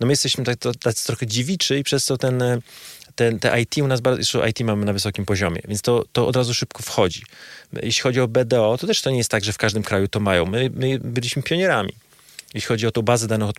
[0.00, 2.42] no my jesteśmy tak, tacy trochę dziwiczy i przez to ten
[3.18, 6.36] te, te IT u nas, bardzo, IT mamy na wysokim poziomie, więc to, to od
[6.36, 7.22] razu szybko wchodzi.
[7.82, 10.20] Jeśli chodzi o BDO, to też to nie jest tak, że w każdym kraju to
[10.20, 10.46] mają.
[10.46, 11.92] My, my byliśmy pionierami
[12.54, 13.50] jeśli chodzi o tą bazę danych,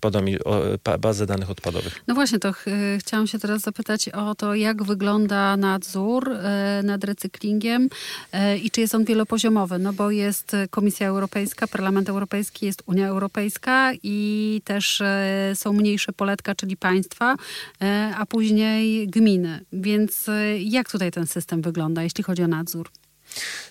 [0.99, 2.03] bazę danych odpadowych.
[2.07, 2.65] No właśnie, to ch
[2.99, 7.89] chciałam się teraz zapytać o to, jak wygląda nadzór e, nad recyklingiem
[8.31, 13.07] e, i czy jest on wielopoziomowy, no bo jest Komisja Europejska, Parlament Europejski, jest Unia
[13.07, 17.35] Europejska i też e, są mniejsze poletka, czyli państwa,
[17.81, 19.65] e, a później gminy.
[19.73, 22.89] Więc e, jak tutaj ten system wygląda, jeśli chodzi o nadzór?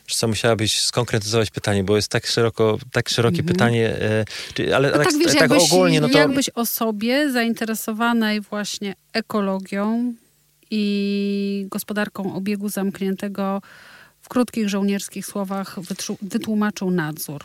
[0.07, 3.49] Co musiałabyś skonkretyzować pytanie, bo jest tak szeroko, tak szerokie mm -hmm.
[3.49, 3.97] pytanie,
[4.61, 6.18] e, ale no tak, tak, wiesz, tak jakbyś, ogólnie, no to...
[6.18, 10.14] Jakbyś osobie zainteresowanej właśnie ekologią
[10.71, 13.62] i gospodarką obiegu zamkniętego
[14.21, 15.77] w krótkich żołnierskich słowach
[16.23, 17.44] wytłumaczył nadzór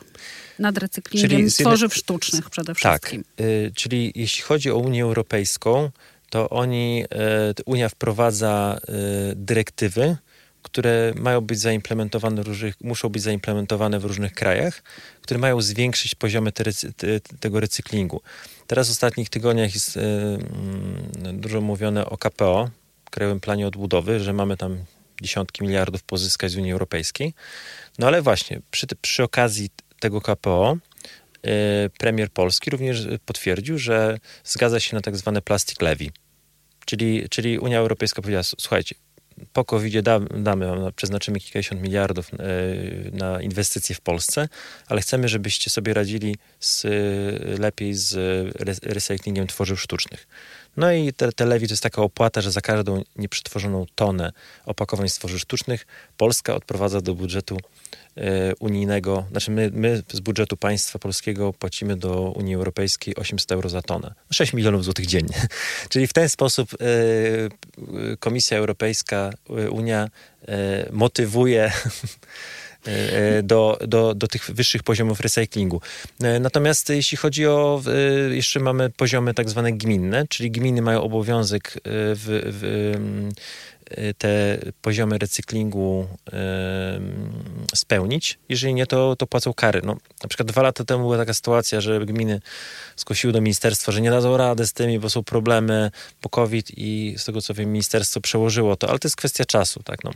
[0.58, 3.24] nad recyklingiem tworzyw sztucznych przede tak, wszystkim.
[3.36, 5.90] Tak, y, czyli jeśli chodzi o Unię Europejską,
[6.30, 7.04] to oni,
[7.60, 8.78] y, Unia wprowadza
[9.32, 10.16] y, dyrektywy,
[10.64, 14.82] które mają być zaimplementowane różnych, muszą być zaimplementowane w różnych krajach,
[15.22, 16.64] które mają zwiększyć poziomy te,
[16.96, 18.20] te, tego recyklingu.
[18.66, 22.70] Teraz w ostatnich tygodniach jest y, y, dużo mówione o KPO,
[23.10, 24.84] Krajowym Planie Odbudowy, że mamy tam
[25.22, 27.34] dziesiątki miliardów pozyskać z Unii Europejskiej.
[27.98, 34.80] No ale właśnie, przy, przy okazji tego KPO y, premier Polski również potwierdził, że zgadza
[34.80, 36.06] się na tak zwane plastic levy.
[36.86, 38.94] Czyli, czyli Unia Europejska powiedziała, słuchajcie,
[39.52, 40.00] po covid
[40.36, 40.66] damy,
[40.96, 42.36] przeznaczymy kilkadziesiąt miliardów e,
[43.12, 44.48] na inwestycje w Polsce,
[44.86, 46.86] ale chcemy, żebyście sobie radzili z,
[47.60, 48.16] lepiej z
[48.82, 50.26] recyklingiem tworzyw sztucznych.
[50.76, 54.32] No i te, to jest taka opłata, że za każdą nieprzetworzoną tonę
[54.66, 57.58] opakowań z tworzyw sztucznych Polska odprowadza do budżetu
[58.16, 63.68] E, unijnego, znaczy my, my z budżetu państwa polskiego płacimy do Unii Europejskiej 800 euro
[63.68, 64.14] za tonę.
[64.32, 65.46] 6 milionów złotych dziennie.
[65.90, 70.08] Czyli w ten sposób e, Komisja Europejska, e, Unia
[70.92, 71.72] motywuje
[73.42, 75.80] do, do, do tych wyższych poziomów recyklingu.
[76.40, 77.82] Natomiast jeśli chodzi o,
[78.30, 82.94] jeszcze mamy poziomy tak zwane gminne, czyli gminy mają obowiązek w, w
[84.18, 88.38] te poziomy recyklingu y, spełnić.
[88.48, 89.80] Jeżeli nie, to, to płacą kary.
[89.84, 92.40] No, na przykład dwa lata temu była taka sytuacja, że gminy
[92.96, 97.14] skosiły do ministerstwa, że nie dadzą rady z tymi, bo są problemy po COVID i
[97.18, 99.82] z tego co wiem, ministerstwo przełożyło to, ale to jest kwestia czasu.
[99.82, 100.10] Tak, no.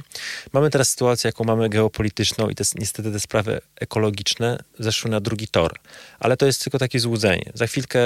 [0.53, 5.49] Mamy teraz sytuację, jaką mamy geopolityczną i te, niestety te sprawy ekologiczne zeszły na drugi
[5.49, 5.75] tor.
[6.21, 7.53] Ale to jest tylko takie złudzenie.
[7.55, 8.01] Za chwilkę,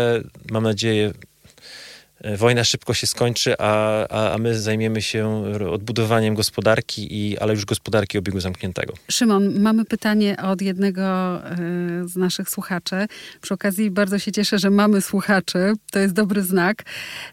[0.50, 1.12] mam nadzieję,
[2.38, 7.64] wojna szybko się skończy, a, a, a my zajmiemy się odbudowaniem gospodarki, i, ale już
[7.64, 8.94] gospodarki obiegu zamkniętego.
[9.11, 11.56] Szymon, mamy pytanie od jednego e,
[12.04, 13.06] z naszych słuchaczy.
[13.40, 15.72] Przy okazji bardzo się cieszę, że mamy słuchaczy.
[15.90, 16.82] To jest dobry znak.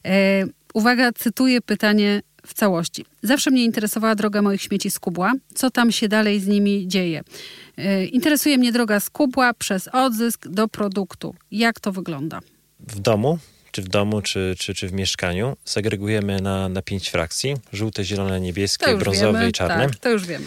[0.05, 3.05] E, uwaga, cytuję pytanie w całości.
[3.23, 5.33] Zawsze mnie interesowała droga moich śmieci z Kubła.
[5.53, 7.21] Co tam się dalej z nimi dzieje?
[8.11, 11.35] Interesuje mnie droga z Kubła przez odzysk do produktu.
[11.51, 12.39] Jak to wygląda?
[12.79, 13.39] W domu
[13.71, 17.55] czy w domu, czy, czy, czy w mieszkaniu, segregujemy na, na pięć frakcji.
[17.73, 19.89] Żółte, zielone, niebieskie, brązowe wiemy, i czarne.
[19.89, 20.45] Tak, to już wiemy.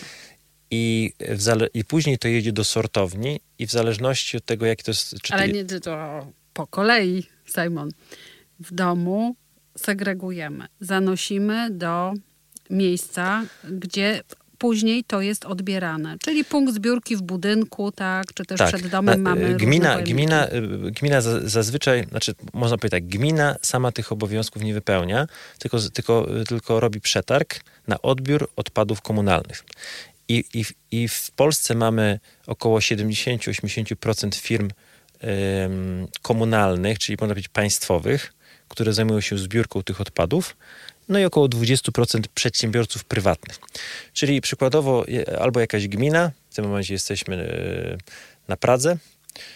[0.71, 4.91] I, zale- I później to jedzie do sortowni i w zależności od tego, jak to
[4.91, 5.15] jest...
[5.23, 7.91] Czy Ale nie to po kolei, Simon.
[8.61, 9.37] W domu
[9.79, 10.67] segregujemy.
[10.81, 12.13] Zanosimy do
[12.71, 14.23] miejsca, gdzie
[14.63, 16.17] później to jest odbierane.
[16.19, 18.69] Czyli punkt zbiórki w budynku, tak, czy też tak.
[18.69, 19.55] przed domem e, mamy.
[19.55, 25.27] Gmina, gmina, e, gmina zazwyczaj, znaczy można powiedzieć tak, gmina sama tych obowiązków nie wypełnia,
[25.59, 29.65] tylko, tylko, tylko robi przetarg na odbiór odpadów komunalnych.
[30.29, 34.71] I, i, I w Polsce mamy około 70-80% firm
[36.23, 38.33] komunalnych, czyli można powiedzieć państwowych,
[38.69, 40.57] które zajmują się zbiórką tych odpadów
[41.13, 43.59] no i około 20% przedsiębiorców prywatnych.
[44.13, 45.05] Czyli przykładowo
[45.41, 48.97] albo jakaś gmina, w tym momencie jesteśmy e, na Pradze,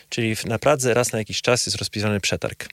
[0.09, 2.69] czyli na Pradze raz na jakiś czas jest rozpisany przetarg.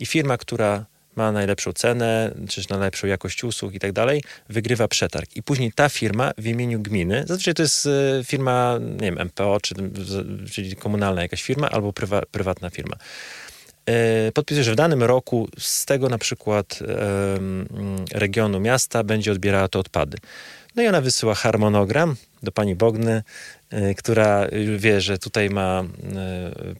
[0.00, 5.36] I firma, która ma najlepszą cenę, czy najlepszą jakość usług i tak dalej, wygrywa przetarg.
[5.36, 9.60] I później ta firma w imieniu gminy, zazwyczaj to jest e, firma, nie wiem, MPO,
[9.60, 9.74] czy,
[10.52, 12.96] czyli komunalna jakaś firma, albo prywa, prywatna firma
[14.34, 16.78] podpisuje, że w danym roku z tego na przykład
[18.12, 20.18] regionu miasta będzie odbierała te odpady.
[20.76, 23.22] No i ona wysyła harmonogram do pani Bogny,
[23.70, 24.46] e, która
[24.76, 25.84] wie, że tutaj ma e,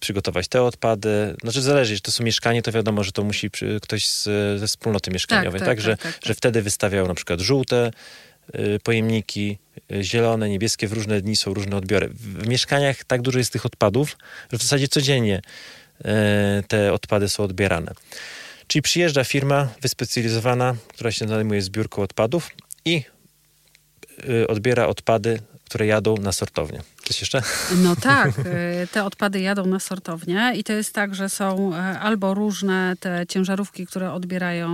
[0.00, 1.34] przygotować te odpady.
[1.42, 3.50] Znaczy zależy, że to są mieszkania, to wiadomo, że to musi
[3.82, 4.24] ktoś z,
[4.60, 5.60] ze wspólnoty mieszkaniowej.
[5.60, 7.90] Tak, tak, tak, że, tak, tak, że wtedy wystawiał na przykład żółte
[8.82, 9.58] pojemniki,
[10.00, 12.08] zielone, niebieskie, w różne dni są różne odbiory.
[12.08, 14.16] W mieszkaniach tak dużo jest tych odpadów,
[14.52, 15.42] że w zasadzie codziennie
[15.87, 15.87] E,
[16.68, 17.92] te odpady są odbierane.
[18.66, 22.50] Czyli przyjeżdża firma wyspecjalizowana, która się zajmuje zbiórką odpadów
[22.84, 23.02] i
[24.28, 26.82] e, odbiera odpady, które jadą na sortownię.
[27.08, 27.42] Coś jeszcze?
[27.76, 32.00] No tak, y, te odpady jadą na sortownię i to jest tak, że są e,
[32.00, 34.68] albo różne te ciężarówki, które odbierają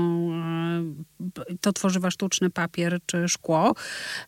[1.51, 3.75] e, to tworzywa sztuczne, papier czy szkło,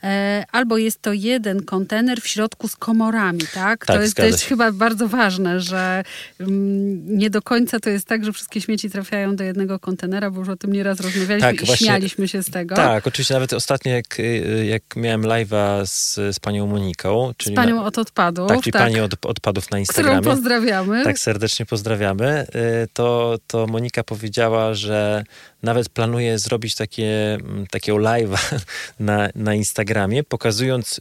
[0.02, 3.86] e, albo jest to jeden kontener w środku z komorami, tak?
[3.86, 6.02] tak to, jest, to jest chyba bardzo ważne, że
[6.40, 10.40] mm, nie do końca to jest tak, że wszystkie śmieci trafiają do jednego kontenera, bo
[10.40, 12.74] już o tym nieraz rozmawialiśmy tak, i właśnie, śmialiśmy się z tego.
[12.74, 14.18] Tak, oczywiście nawet ostatnio jak,
[14.64, 18.48] jak miałem live'a z, z panią Moniką, czyli z panią na, od odpadów.
[18.48, 18.82] Tak, czyli tak.
[18.82, 20.20] pani od odpadów na Instagramie.
[20.20, 21.04] Którą pozdrawiamy.
[21.04, 22.46] Tak, serdecznie pozdrawiamy.
[22.84, 25.24] Y, to, to Monika powiedziała, że
[25.66, 28.60] nawet planuje zrobić takie, mm, takiego live'a
[29.00, 31.00] na, na Instagramie, pokazując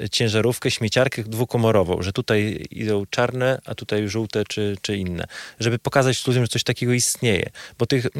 [0.00, 5.24] y, ciężarówkę, śmieciarkę dwukomorową, że tutaj idą czarne, a tutaj żółte czy, czy inne.
[5.60, 7.50] Żeby pokazać ludziom, że coś takiego istnieje.
[7.78, 8.10] Bo, tych, y,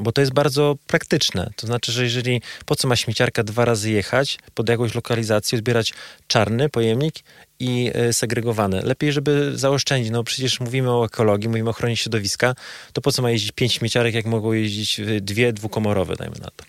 [0.00, 1.50] bo to jest bardzo praktyczne.
[1.56, 5.92] To znaczy, że jeżeli po co ma śmieciarka dwa razy jechać pod jakąś lokalizację, zbierać
[6.26, 7.14] czarny pojemnik
[7.60, 8.82] i e, segregowane.
[8.82, 10.12] Lepiej, żeby zaoszczędzić.
[10.12, 12.54] No przecież mówimy o ekologii, mówimy o ochronie środowiska,
[12.92, 16.64] to po co ma jeździć pięć śmieciarek, jak mogą jeździć dwie dwukomorowe, dajmy na to.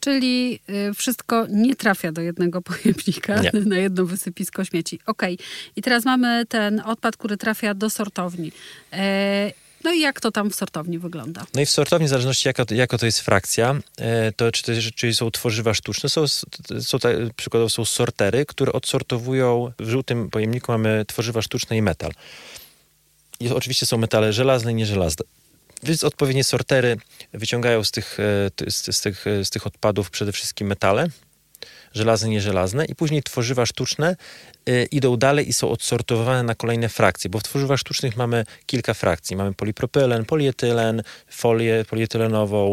[0.00, 3.50] Czyli y, wszystko nie trafia do jednego pojemnika, nie.
[3.66, 4.98] na jedno wysypisko śmieci.
[5.06, 5.34] Okej.
[5.34, 5.46] Okay.
[5.76, 8.52] I teraz mamy ten odpad, który trafia do sortowni.
[9.80, 11.46] E, no i jak to tam w sortowni wygląda?
[11.54, 14.72] No i w sortowni, w zależności jaka, jaka to jest frakcja, e, to czy, to,
[14.94, 16.28] czy są tworzywa sztuczne, są,
[16.80, 16.98] są
[17.36, 22.10] przykładowo są sortery, które odsortowują, w żółtym pojemniku mamy tworzywa sztuczne i metal.
[23.40, 25.24] I oczywiście są metale żelazne i nieżelazne.
[25.82, 26.96] Więc odpowiednie sortery
[27.32, 31.08] wyciągają z tych, e, z, z, tych, z tych odpadów przede wszystkim metale,
[31.94, 34.16] żelazne, nieżelazne i później tworzywa sztuczne
[34.68, 38.94] y, idą dalej i są odsortowane na kolejne frakcje, bo w tworzywach sztucznych mamy kilka
[38.94, 39.36] frakcji.
[39.36, 42.72] Mamy polipropylen, polietylen, folię polietylenową,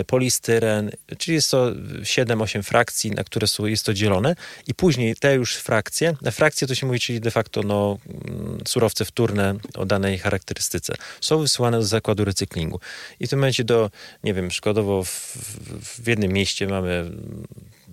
[0.00, 4.34] y, polistyren, czyli jest to 7-8 frakcji, na które są, jest to dzielone
[4.66, 8.58] i później te już frakcje, na frakcje to się mówi, czyli de facto no, mm,
[8.66, 12.80] surowce wtórne o danej charakterystyce, są wysyłane do zakładu recyklingu.
[13.20, 13.90] I w tym momencie do,
[14.24, 15.36] nie wiem, przykładowo w,
[16.00, 17.10] w jednym mieście mamy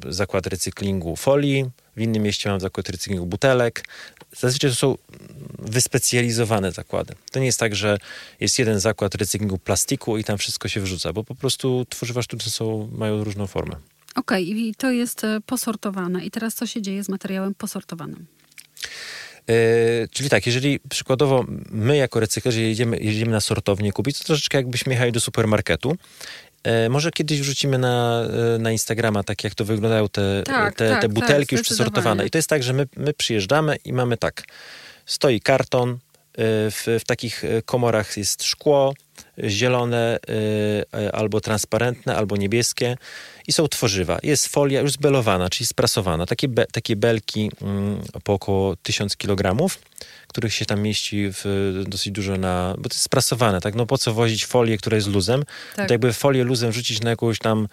[0.10, 1.66] zakład recyklingu folii,
[1.96, 3.86] w innym mieście mam zakład recyklingu butelek.
[4.38, 4.98] Zazwyczaj to są
[5.60, 7.14] wyspecjalizowane zakłady.
[7.32, 7.98] To nie jest tak, że
[8.40, 12.52] jest jeden zakład recyklingu plastiku i tam wszystko się wrzuca, bo po prostu tworzywa sztuczne
[12.52, 13.76] są, mają różną formę.
[14.16, 16.26] Okej, okay, i to jest e, posortowane.
[16.26, 18.26] I teraz co się dzieje z materiałem posortowanym?
[19.48, 24.58] Yy, czyli tak, jeżeli przykładowo my jako recyklerzy jedziemy, jedziemy na sortownię kupić, to troszeczkę
[24.58, 25.98] jakbyśmy jechali do supermarketu
[26.90, 28.24] może kiedyś wrzucimy na,
[28.56, 31.62] e, na Instagrama, tak jak to wyglądają te, Tak, te, tak, te tak, butelki już
[31.62, 31.92] zdecydowanie.
[31.92, 32.26] przesortowane.
[32.26, 34.44] I to jest tak, że my, my przyjeżdżamy i mamy tak,
[35.06, 35.98] stoi karton, e,
[36.38, 38.94] w, w takich e, komorach jest szkło,
[39.44, 40.20] e, zielone
[40.94, 42.98] e, albo transparentne, albo niebieskie
[43.48, 44.20] i są tworzywa.
[44.24, 46.26] Jest folia już zbelowana, czyli sprasowana.
[46.26, 49.70] Takie, be, takie belki mm, po około 1000 kg,
[50.28, 52.76] których się tam mieści w, dosyć dużo na...
[52.78, 53.76] Bo to jest sprasowane, tak?
[53.76, 55.44] No po co wozić folię, która jest luzem?
[55.76, 55.88] Tak.
[55.88, 57.68] To jakby folię luzem rzucić na jakąś tam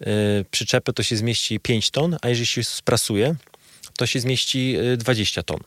[0.00, 0.06] y,
[0.50, 3.34] przyczepę, to się zmieści 5 ton, a jeżeli się sprasuje,
[3.96, 5.58] to się zmieści y, 20 ton.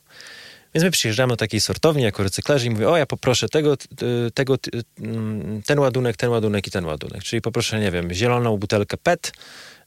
[0.73, 4.31] Więc my przyjeżdżamy do takiej sortowni jako recyklerzy i mówię, o ja poproszę tego, y,
[4.31, 7.23] tego, y, mm, ten ładunek, ten ładunek i ten ładunek.
[7.23, 9.31] Czyli poproszę, nie wiem, zieloną butelkę PET,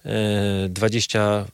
[0.06, 0.08] y,
[0.68, 1.44] 20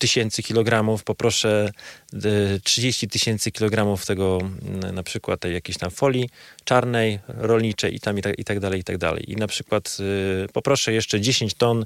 [0.00, 1.70] tysięcy kilogramów, poproszę
[2.14, 6.28] y, 30 tysięcy kilogramów tego mm, na przykład tej jakiejś tam folii
[6.64, 9.32] czarnej, rolniczej i tam i tak, i tak dalej, i tak dalej.
[9.32, 11.84] I na przykład y, poproszę jeszcze 10 ton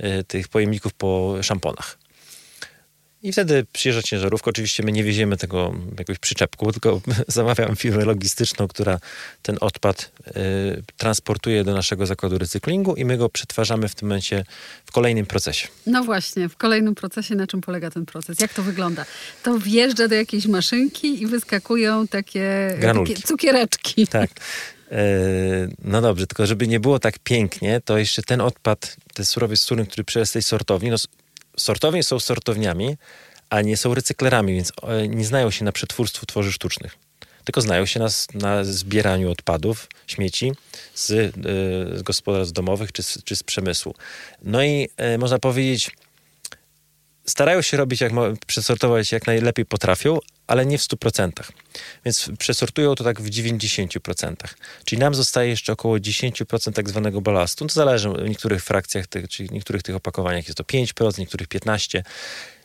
[0.00, 2.05] y, tych pojemników po szamponach.
[3.26, 4.50] I wtedy przyjeżdża ciężarówka.
[4.50, 8.98] Oczywiście my nie wieziemy tego jakąś przyczepką, tylko zamawiam firmę logistyczną, która
[9.42, 10.32] ten odpad y,
[10.96, 14.44] transportuje do naszego zakładu recyklingu i my go przetwarzamy w tym momencie
[14.86, 15.68] w kolejnym procesie.
[15.86, 18.40] No właśnie, w kolejnym procesie, na czym polega ten proces?
[18.40, 19.04] Jak to wygląda?
[19.42, 23.14] To wjeżdża do jakiejś maszynki i wyskakują takie, Granulki.
[23.14, 24.06] takie cukiereczki.
[24.16, 24.30] Tak.
[24.90, 24.96] E,
[25.84, 29.86] No dobrze, tylko żeby nie było tak pięknie, to jeszcze ten odpad, ten surowiec skórny,
[29.86, 30.96] który przyjechał z tej sortowni, no
[31.56, 32.96] sortownie są sortowniami,
[33.50, 36.98] a nie są recyklerami, więc e, nie znają się na przetwórstwu tworzyw sztucznych.
[37.44, 40.52] Tylko znają się na, na zbieraniu odpadów, śmieci
[40.94, 41.32] z, e,
[41.98, 43.94] z gospodarstw domowych czy czy z przemysłu.
[44.42, 45.90] No i e, można powiedzieć,
[47.28, 48.12] starają się robić, jak
[48.46, 51.30] przesortować jak najlepiej potrafią, ale nie w 100%.
[52.04, 54.34] Więc przesortują to tak w 90%.
[54.84, 57.66] Czyli nam zostaje jeszcze około 10% tak zwanego balastu.
[57.66, 61.18] To zależy w niektórych frakcjach, tych, czyli w niektórych tych opakowaniach jest to 5%, w
[61.18, 62.02] niektórych 15%.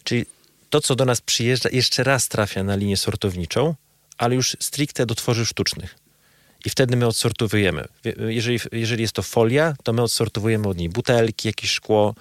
[0.04, 0.26] Czyli
[0.70, 3.76] to, co do nas przyjeżdża, jeszcze raz trafia na linię sortowniczą,
[4.18, 5.96] ale już stricte do tworzyw sztucznych.
[6.66, 7.86] I wtedy my odsortowujemy.
[8.28, 12.16] Jeżeli, jeżeli jest to folia, to my odsortowujemy od niej butelki, jakieś szkło.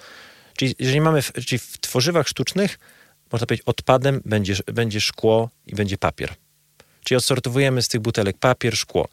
[0.61, 2.79] Czyli jeżeli mamy, w- czyli w tworzywach sztucznych,
[3.33, 6.35] można powiedzieć, odpadem będzie, będzie szkło i będzie papier.
[7.05, 9.09] Czyli odsortowujemy z tych butelek papier, szkło.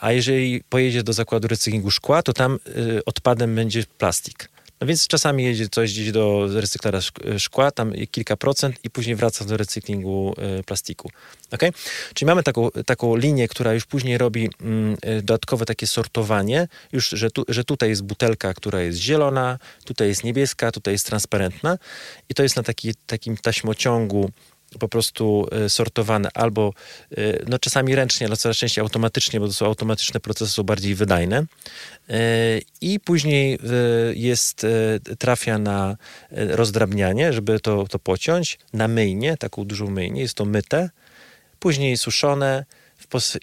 [0.00, 2.58] A jeżeli pojedzie do zakładu recyklingu szkła, to tam
[2.98, 4.48] y, odpadem będzie plastik.
[4.80, 9.16] No więc czasami jedzie coś gdzieś do recyklera szk- szkła, tam kilka procent i później
[9.16, 11.10] wraca do recyklingu y, plastiku.
[11.50, 11.72] Okay?
[12.14, 17.08] Czyli mamy taką, taką linię, która już później robi mm, y, dodatkowe takie sortowanie, już,
[17.08, 21.78] że, tu, że tutaj jest butelka, która jest zielona, tutaj jest niebieska, tutaj jest transparentna
[22.28, 24.30] i to jest na taki, takim taśmociągu
[24.78, 26.72] po prostu y, sortowane albo
[27.18, 30.94] y, no czasami ręcznie, ale coraz częściej automatycznie, bo to są automatyczne procesy, są bardziej
[30.94, 31.44] wydajne.
[32.10, 33.58] Y, I później
[34.14, 34.66] jest,
[35.18, 35.96] trafia na
[36.30, 40.90] rozdrabnianie, żeby to, to pociąć, na myjnię, taką dużą myjnię, jest to myte,
[41.58, 42.64] później suszone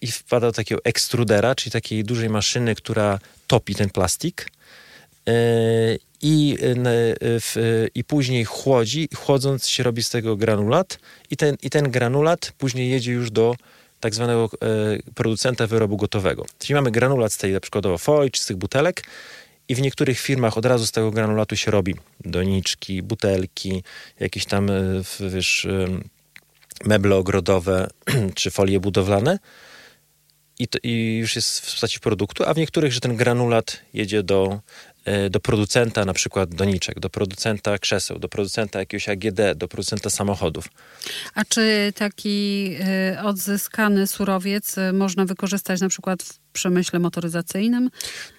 [0.02, 4.52] i wpada do takiego ekstrudera, czyli takiej dużej maszyny, która topi ten plastik.
[6.26, 6.58] I,
[7.96, 12.90] I później chłodzi, chłodząc się robi z tego granulat i ten, i ten granulat później
[12.90, 13.56] jedzie już do
[14.00, 16.46] tak zwanego e, producenta wyrobu gotowego.
[16.60, 19.04] Czyli mamy granulat z tej na przykładowo folii czy z tych butelek
[19.68, 23.84] i w niektórych firmach od razu z tego granulatu się robi doniczki, butelki,
[24.20, 24.84] jakieś tam e,
[25.20, 26.04] wiesz, em,
[26.86, 27.88] meble ogrodowe
[28.36, 29.40] czy folie budowlane
[30.60, 34.24] i, to, i już jest w postaci produktu, a w niektórych, że ten granulat jedzie
[34.24, 34.93] do, e,
[35.30, 40.66] do producenta na przykład doniczek, do producenta krzeseł, do producenta jakiegoś AGD, do producenta samochodów.
[41.36, 42.70] A czy taki
[43.14, 47.90] y, odzyskany surowiec y, można wykorzystać na przykład w przemyśle motoryzacyjnym?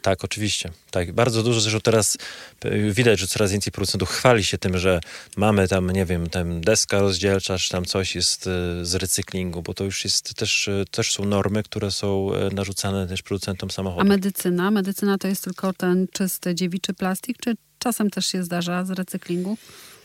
[0.02, 0.70] Tak, oczywiście.
[0.90, 2.16] Tak, bardzo dużo zresztą teraz
[2.64, 5.00] e, widać, że coraz więcej producentów chwali się tym, że
[5.36, 9.74] mamy tam, nie wiem, tam deska rozdzielcza, czy tam coś jest e, z recyklingu, bo
[9.74, 14.08] to już jest też, e, też są normy, które są narzucane też producentom A samochodów.
[14.08, 14.70] medycyna?
[14.70, 19.56] Medycyna to jest tylko ten czysty dziewiczy plastik, czy czasem też się zdarza z recyklingu?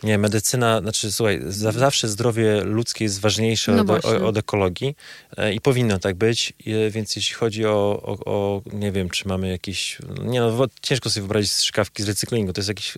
[0.04, 4.96] Nie, medycyna, znaczy słuchaj, za, zawsze zdrowie ludzkie jest ważniejsze No od, od ekologii
[5.38, 9.28] e, i powinno tak być, e, więc jeśli chodzi o, o, o, nie wiem, czy
[9.28, 12.98] mamy jakieś, nie no, ciężko sobie wyobrazić strzykawki z recyklingu, to jest jakiś, e,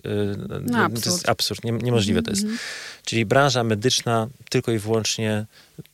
[0.60, 1.06] no, to absurd.
[1.06, 2.42] jest absurd, nie, niemożliwe to jest.
[2.42, 2.58] Mhm.
[3.04, 5.46] Czyli branża medyczna tylko i wyłącznie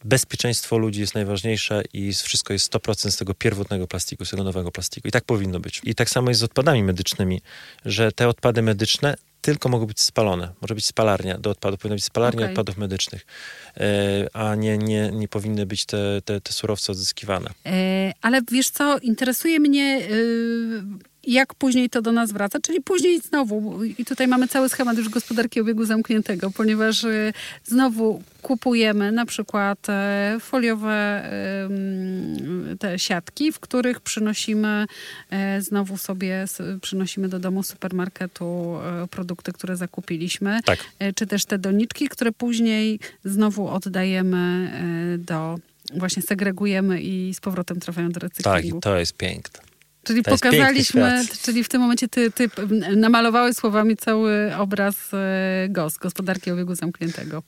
[0.04, 4.72] bezpieczeństwo ludzi jest najważniejsze i wszystko jest 100% z tego pierwotnego plastiku, z tego nowego
[4.72, 5.08] plastiku.
[5.08, 5.80] I tak powinno być.
[5.84, 7.40] I tak samo jest z odpadami medycznymi,
[7.84, 9.16] że te odpady medyczne
[9.52, 10.52] tylko mogą być spalone.
[10.60, 12.52] Może być spalarnia do odpadów, powinna być spalarnia Okej.
[12.52, 13.26] odpadów medycznych,
[13.76, 17.50] e, a nie, nie, nie powinny być te, te, te surowce odzyskiwane.
[17.66, 20.82] E, ale wiesz co, interesuje mnie, y,
[21.32, 25.08] jak później to do nas wraca, czyli później znowu, i tutaj mamy cały schemat już
[25.08, 27.32] gospodarki obiegu zamkniętego, ponieważ y,
[27.64, 31.22] znowu kupujemy na przykład e, foliowe
[32.78, 34.86] te siatki, w których przynosimy
[35.30, 36.44] e, znowu sobie,
[36.82, 40.78] przynosimy do domu supermarketu e, produkty, które zakupiliśmy, tak.
[41.14, 44.70] czy też te doniczki, które później znowu oddajemy
[45.18, 45.58] do,
[45.94, 48.52] właśnie segregujemy i z powrotem trafiają do recyklingu.
[48.52, 49.67] Tak, i to jest piękne.
[50.02, 52.50] Czyli to pokazaliśmy, czyli w tym momencie ty, ty
[52.96, 55.10] namalowałeś słowami cały obraz
[55.68, 57.42] GOS, gospodarki obiegu zamkniętego.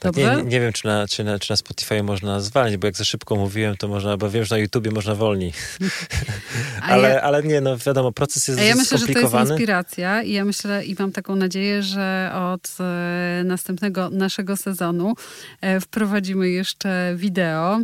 [0.00, 2.96] Tak, nie, nie, wiem, czy na, czy, na, czy na Spotify można zwalniać, bo jak
[2.96, 5.52] za szybko mówiłem, to można, bo wiem, że na YouTubie można wolniej.
[6.82, 10.22] ale, ja, ale nie, no wiadomo, proces jest a ja myślę, że to jest inspiracja
[10.22, 15.14] i ja myślę i mam taką nadzieję, że od e, następnego naszego sezonu
[15.60, 17.80] e, wprowadzimy jeszcze wideo.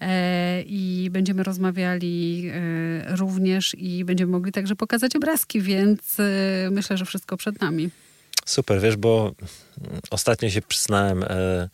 [0.00, 6.24] E, I będziemy rozmawiali e, również i będziemy mogli także pokazać obrazki, więc e,
[6.70, 7.90] myślę, że wszystko przed nami.
[8.50, 9.32] Super, wiesz, bo
[10.10, 11.68] ostatnio się przyznałem e,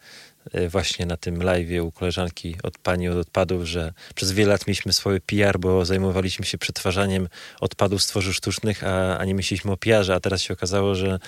[0.53, 4.67] e, właśnie na tym live u koleżanki od pani od odpadów, że przez wiele lat
[4.67, 7.29] mieliśmy swoje PR, bo zajmowaliśmy się przetwarzaniem
[7.61, 11.19] odpadów z tworzyw sztucznych, a, a nie myśleliśmy o PR-ze, a teraz się okazało, że,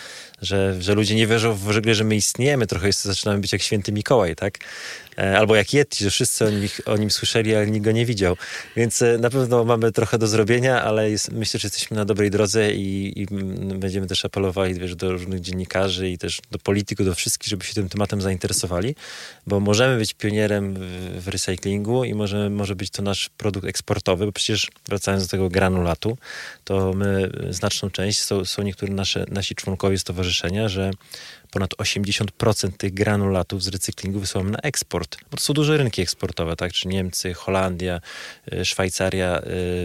[0.42, 2.66] że, że ludzie nie wierzą w ogóle, że my istniejemy.
[2.66, 4.58] Trochę jest, zaczynamy być jak święty Mikołaj, tak?
[5.18, 6.48] E, albo jak Yeti, że wszyscy o
[6.92, 8.36] o nim słyszeli, ale nikt go nie widział.
[8.76, 12.30] Więc e, na pewno mamy trochę do zrobienia, ale jest, myślę, że jesteśmy na dobrej
[12.30, 13.26] drodze i, i
[13.74, 17.74] będziemy też apelowali wiesz, do różnych dziennikarzy i też do polityków, do wszystkich, żeby się
[17.74, 18.94] tym tematem zainteresowali,
[19.46, 24.26] bo możemy być pionierem w, w recyklingu i może, może być to nasz produkt eksportowy,
[24.26, 26.18] bo przecież wracając do tego granulatu,
[26.64, 30.90] to my znaczną część, są, są niektórzy nasze, nasi członkowie stowarzyszenia, że
[31.50, 35.16] ponad 80% tych granulatów z recyklingu wysyłamy na eksport.
[35.30, 36.72] Bo to są duże rynki eksportowe, tak?
[36.72, 38.00] Czy Niemcy, Holandia,
[38.52, 39.42] y, Szwajcaria, y,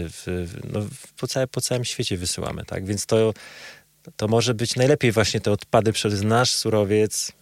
[0.08, 0.80] w, no,
[1.18, 2.86] po, całe, po całym świecie wysyłamy, tak?
[2.86, 3.34] Więc to,
[4.16, 7.32] to może być najlepiej właśnie te odpady przez nasz surowiec,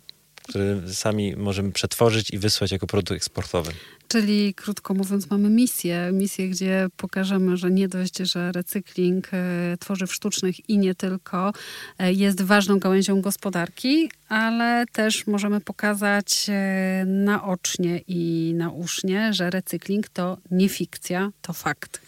[0.42, 3.72] który sami możemy przetworzyć i wysłać jako produkt eksportowy.
[4.12, 10.14] Czyli krótko mówiąc, mamy misję, misję, gdzie pokażemy, że nie dość, że recykling e, tworzyw
[10.14, 11.52] sztucznych i nie tylko
[11.98, 20.08] e, jest ważną gałęzią gospodarki, ale też możemy pokazać e, naocznie i nausznie, że recykling
[20.08, 22.00] to nie fikcja, to fakt.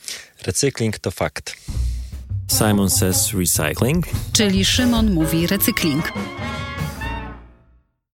[0.46, 1.56] Recykling to fakt.
[2.58, 4.06] Simon says recycling.
[4.32, 6.12] Czyli Szymon mówi recykling.